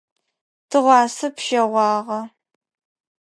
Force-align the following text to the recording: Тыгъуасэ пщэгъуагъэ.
Тыгъуасэ 0.69 1.27
пщэгъуагъэ. 1.35 2.19